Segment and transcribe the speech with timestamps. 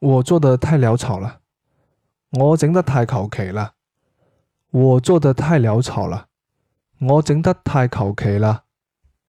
[0.00, 1.40] 我做得太潦草了，
[2.30, 3.74] 我整得太求其啦。
[4.70, 6.28] 我做得太潦草了，
[7.00, 8.64] 我整得太求其啦。